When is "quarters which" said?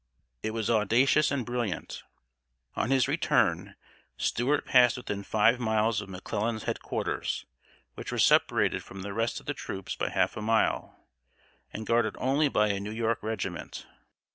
6.81-8.11